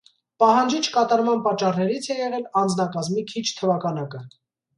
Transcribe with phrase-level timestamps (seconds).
[0.43, 4.25] Պահանջի չկատարման պատճառներից է եղել անձնակազմի քիչ թվաքանակը։